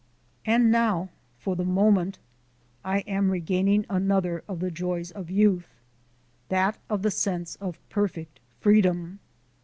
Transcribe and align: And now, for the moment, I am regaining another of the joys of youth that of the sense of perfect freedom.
And 0.47 0.71
now, 0.71 1.09
for 1.37 1.55
the 1.55 1.63
moment, 1.63 2.17
I 2.83 3.01
am 3.01 3.29
regaining 3.29 3.85
another 3.87 4.43
of 4.47 4.59
the 4.59 4.71
joys 4.71 5.11
of 5.11 5.29
youth 5.29 5.67
that 6.49 6.79
of 6.89 7.03
the 7.03 7.11
sense 7.11 7.55
of 7.57 7.77
perfect 7.89 8.39
freedom. 8.59 9.19